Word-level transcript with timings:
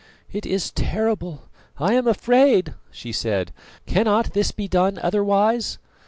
"It 0.31 0.47
is 0.47 0.71
terrible! 0.71 1.43
I 1.77 1.93
am 1.93 2.07
afraid!" 2.07 2.73
she 2.89 3.11
said. 3.11 3.51
"Cannot 3.85 4.33
this 4.33 4.49
be 4.51 4.67
done 4.67 4.97
otherwise?" 5.03 5.77